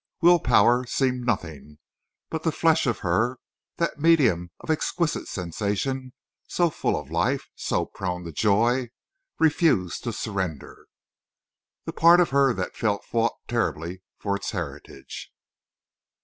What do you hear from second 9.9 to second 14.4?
to surrender. The part of her that felt fought terribly for